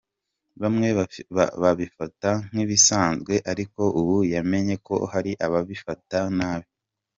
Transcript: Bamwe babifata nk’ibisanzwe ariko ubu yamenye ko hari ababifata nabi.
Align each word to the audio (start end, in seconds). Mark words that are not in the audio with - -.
Bamwe 0.61 0.87
babifata 1.61 2.31
nk’ibisanzwe 2.49 3.33
ariko 3.51 3.81
ubu 3.99 4.17
yamenye 4.33 4.75
ko 4.87 4.95
hari 5.11 5.31
ababifata 5.45 6.19
nabi. 6.37 6.67